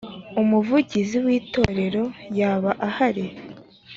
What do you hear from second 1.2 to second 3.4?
w itorero yaba ahari